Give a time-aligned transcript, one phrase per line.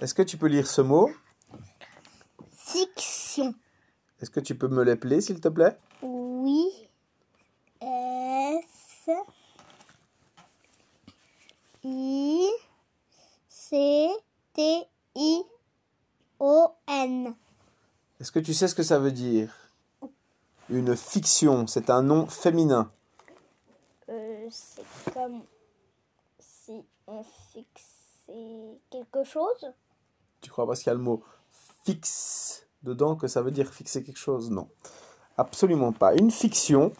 [0.00, 1.10] Est-ce que tu peux lire ce mot?
[2.52, 3.54] Fiction.
[4.20, 5.78] Est-ce que tu peux me l'appeler, s'il te plaît?
[6.02, 6.88] Oui.
[7.80, 9.08] F.
[11.84, 12.50] I.
[13.48, 14.08] C.
[14.52, 14.86] T.
[15.14, 15.42] I.
[16.40, 16.68] O.
[16.86, 17.34] N.
[18.20, 19.54] Est-ce que tu sais ce que ça veut dire?
[20.68, 22.90] Une fiction, c'est un nom féminin.
[24.08, 25.42] Euh, c'est comme
[26.38, 27.22] si on
[27.52, 29.72] fixait quelque chose?
[30.40, 31.22] Tu crois parce qu'il y a le mot
[31.84, 34.50] fixe dedans que ça veut dire fixer quelque chose?
[34.50, 34.68] Non,
[35.36, 36.14] absolument pas.
[36.14, 36.92] Une fiction,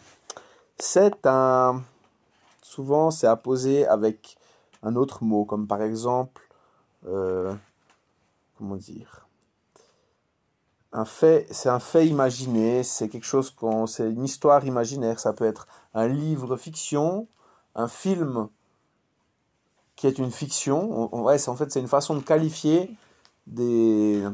[0.78, 1.82] c'est un...
[2.62, 4.36] Souvent, c'est apposé avec
[4.82, 6.42] un autre mot, comme par exemple...
[7.06, 7.54] euh,
[8.58, 9.26] comment dire?
[10.92, 15.20] Un fait, c'est un fait imaginé, c'est quelque chose qu'on, c'est une histoire imaginaire.
[15.20, 17.28] Ça peut être un livre fiction,
[17.74, 18.48] un film
[19.94, 20.90] qui est une fiction.
[20.90, 22.96] On- on- ouais, c'est en fait c'est une façon de qualifier
[23.46, 24.24] des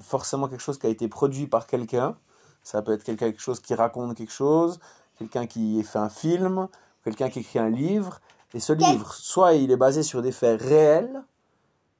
[0.00, 2.16] forcément quelque chose qui a été produit par quelqu'un.
[2.62, 4.80] Ça peut être quelqu'un quelque chose qui raconte quelque chose,
[5.18, 6.68] quelqu'un qui fait un film,
[7.04, 8.20] quelqu'un qui écrit un livre.
[8.54, 11.22] Et ce livre, soit il est basé sur des faits réels,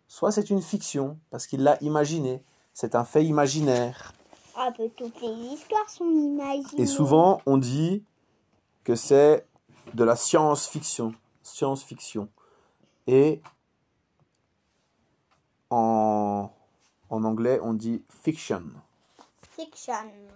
[0.09, 2.43] soit c'est une fiction parce qu'il l'a imaginé.
[2.73, 4.13] C'est un fait imaginaire.
[4.57, 6.83] Ah, peu toutes les histoires sont imaginées.
[6.83, 8.03] Et souvent, on dit
[8.85, 9.47] que c'est
[9.95, 11.13] de la science-fiction.
[11.43, 12.29] Science-fiction.
[13.07, 13.43] Et
[15.71, 16.51] en,
[17.11, 18.63] en anglais, on dit fiction.
[19.51, 20.25] Fiction.